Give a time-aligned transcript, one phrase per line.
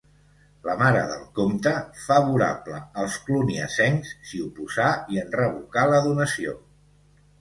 [0.67, 1.73] La mare del comte,
[2.05, 6.57] favorable als cluniacencs, s'hi oposà i en revocà la donació.